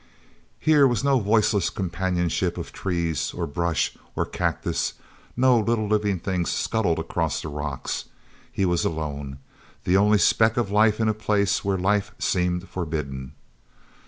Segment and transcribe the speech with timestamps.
[0.59, 4.93] Here was no voiceless companionship of trees or brush or cactus;
[5.37, 9.37] no little living things scuttled across the rocks—he was alone,
[9.83, 13.33] the only speck of life in a place where life seemed forbidden.